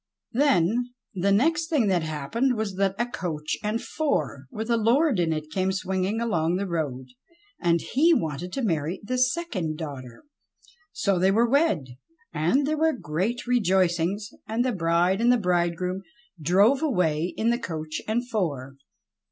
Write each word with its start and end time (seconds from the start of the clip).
Then 0.31 0.95
the 1.13 1.31
next 1.31 1.67
thing 1.69 1.85
that 1.89 2.01
happened 2.01 2.55
was 2.57 2.73
that 2.77 2.95
a 2.97 3.05
coach 3.05 3.55
and 3.61 3.79
four 3.79 4.47
with 4.49 4.67
a 4.71 4.75
Lord 4.75 5.19
in 5.19 5.31
it 5.31 5.51
came 5.51 5.71
swinging 5.71 6.19
along 6.19 6.55
the 6.55 6.65
road; 6.65 7.09
and 7.59 7.79
he 7.81 8.11
wanted 8.11 8.51
to 8.53 8.63
marry 8.63 8.99
the 9.03 9.19
second 9.19 9.77
daughter. 9.77 10.23
So 10.91 11.19
they 11.19 11.29
were 11.29 11.47
wed, 11.47 11.85
and 12.33 12.65
there 12.65 12.77
were 12.79 12.93
great 12.93 13.45
rejoicings, 13.45 14.31
and 14.47 14.65
the 14.65 14.71
bride 14.71 15.21
and 15.21 15.39
bridegroom 15.39 16.01
drove 16.41 16.81
away 16.81 17.35
in 17.37 17.51
the 17.51 17.59
coach 17.59 18.01
and 18.07 18.27
four. 18.27 18.77